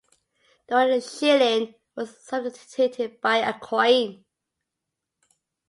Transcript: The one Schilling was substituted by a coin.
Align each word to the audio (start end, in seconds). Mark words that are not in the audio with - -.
The 0.67 0.73
one 0.73 0.99
Schilling 0.99 1.75
was 1.95 2.17
substituted 2.17 3.21
by 3.21 3.37
a 3.37 3.53
coin. 3.59 4.25